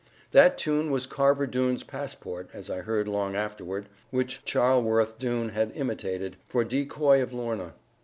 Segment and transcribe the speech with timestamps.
[0.31, 5.71] That tune was Carver Doone's passport (as I heard long afterward), which Charleworth Doone had
[5.75, 7.75] imitated, for decoy of Lorna.